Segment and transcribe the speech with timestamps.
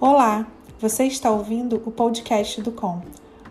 [0.00, 0.46] Olá,
[0.78, 3.02] você está ouvindo o podcast do COM,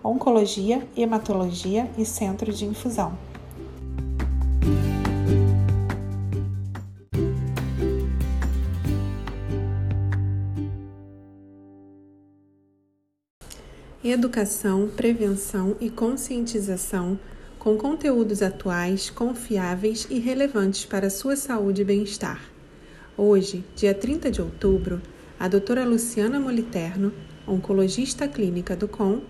[0.01, 3.17] Oncologia, Hematologia e Centro de Infusão.
[14.01, 17.19] Educação, prevenção e conscientização
[17.59, 22.39] com conteúdos atuais, confiáveis e relevantes para a sua saúde e bem-estar.
[23.17, 25.01] Hoje, dia 30 de outubro,
[25.39, 27.13] a doutora Luciana Moliterno,
[27.47, 29.21] oncologista clínica do COM,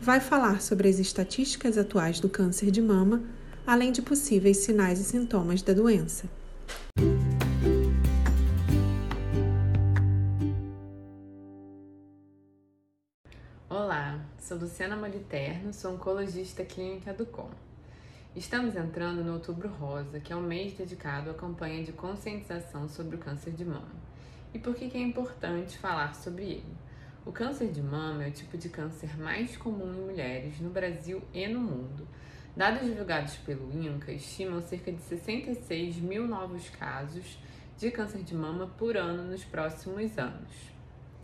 [0.00, 3.24] vai falar sobre as estatísticas atuais do câncer de mama,
[3.66, 6.28] além de possíveis sinais e sintomas da doença.
[13.68, 17.50] Olá, sou Luciana Moliterno, sou oncologista clínica do COM.
[18.36, 23.16] Estamos entrando no Outubro Rosa, que é o mês dedicado à campanha de conscientização sobre
[23.16, 24.08] o câncer de mama.
[24.54, 26.76] E por que, é importante falar sobre ele?
[27.26, 31.22] O câncer de mama é o tipo de câncer mais comum em mulheres no Brasil
[31.34, 32.08] e no mundo.
[32.56, 37.38] Dados divulgados pelo INCA estimam cerca de 66 mil novos casos
[37.76, 40.50] de câncer de mama por ano nos próximos anos.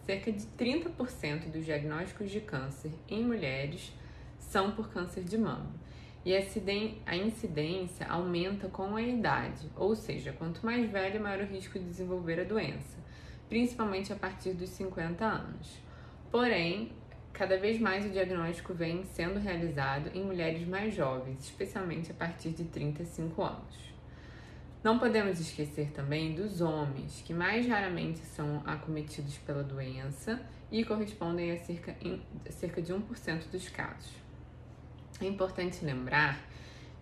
[0.05, 3.91] Cerca de 30% dos diagnósticos de câncer em mulheres
[4.39, 5.73] são por câncer de mama.
[6.27, 11.79] E a incidência aumenta com a idade, ou seja, quanto mais velha, maior o risco
[11.79, 13.04] de desenvolver a doença
[13.49, 15.79] principalmente a partir dos 50 anos.
[16.31, 16.93] Porém,
[17.33, 22.51] cada vez mais o diagnóstico vem sendo realizado em mulheres mais jovens, especialmente a partir
[22.51, 23.95] de 35 anos.
[24.83, 31.53] Não podemos esquecer também dos homens, que mais raramente são acometidos pela doença e correspondem
[31.53, 31.97] a cerca,
[32.47, 34.13] a cerca de 1% dos casos.
[35.21, 36.39] É importante lembrar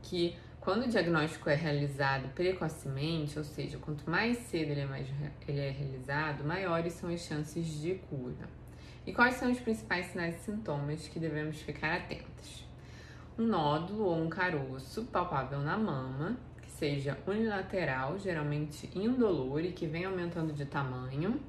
[0.02, 5.08] que quando o diagnóstico é realizado precocemente, ou seja, quanto mais cedo ele é, mais,
[5.48, 8.48] ele é realizado, maiores são as chances de cura.
[9.04, 12.64] E quais são os principais sinais e sintomas que devemos ficar atentos?
[13.36, 19.88] Um nódulo ou um caroço palpável na mama, que seja unilateral, geralmente indolor e que
[19.88, 21.40] vem aumentando de tamanho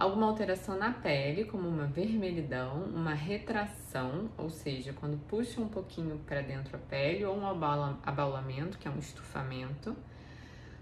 [0.00, 6.18] alguma alteração na pele, como uma vermelhidão, uma retração, ou seja, quando puxa um pouquinho
[6.26, 9.94] para dentro a pele, ou um abaulamento, que é um estufamento,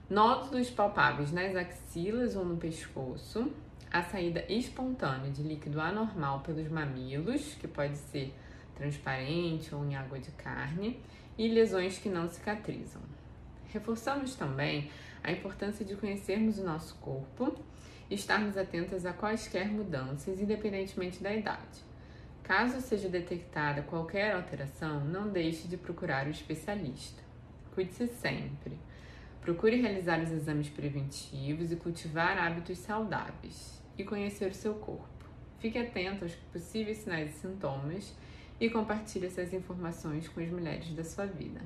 [0.09, 3.51] nódulos palpáveis nas axilas ou no pescoço,
[3.91, 8.33] a saída espontânea de líquido anormal pelos mamilos, que pode ser
[8.77, 11.03] transparente ou em água de carne,
[11.37, 13.03] e lesões que não cicatrizam.
[13.73, 14.89] Reforçamos também
[15.25, 17.59] a importância de conhecermos o nosso corpo
[18.11, 21.87] estarmos atentas a quaisquer mudanças, independentemente da idade.
[22.43, 27.23] Caso seja detectada qualquer alteração, não deixe de procurar o especialista.
[27.75, 28.79] Cuide-se sempre.
[29.43, 35.27] Procure realizar os exames preventivos e cultivar hábitos saudáveis e conhecer o seu corpo.
[35.59, 38.15] Fique atento aos possíveis sinais e sintomas
[38.61, 41.61] e compartilhe essas informações com as mulheres da sua vida.